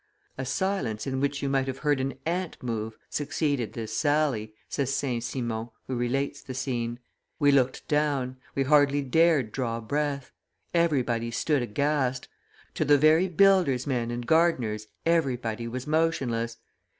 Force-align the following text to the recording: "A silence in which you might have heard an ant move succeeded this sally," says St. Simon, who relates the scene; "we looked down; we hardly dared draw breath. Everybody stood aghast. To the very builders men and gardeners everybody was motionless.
"A 0.35 0.45
silence 0.47 1.05
in 1.05 1.19
which 1.19 1.43
you 1.43 1.47
might 1.47 1.67
have 1.67 1.77
heard 1.77 1.99
an 1.99 2.15
ant 2.25 2.57
move 2.63 2.97
succeeded 3.07 3.73
this 3.73 3.95
sally," 3.95 4.55
says 4.67 4.91
St. 4.91 5.23
Simon, 5.23 5.69
who 5.85 5.95
relates 5.95 6.41
the 6.41 6.55
scene; 6.55 6.97
"we 7.37 7.51
looked 7.51 7.87
down; 7.87 8.37
we 8.55 8.63
hardly 8.63 9.03
dared 9.03 9.51
draw 9.51 9.79
breath. 9.79 10.31
Everybody 10.73 11.29
stood 11.29 11.61
aghast. 11.61 12.27
To 12.73 12.83
the 12.83 12.97
very 12.97 13.27
builders 13.27 13.85
men 13.85 14.09
and 14.09 14.25
gardeners 14.25 14.87
everybody 15.05 15.67
was 15.67 15.85
motionless. 15.85 16.57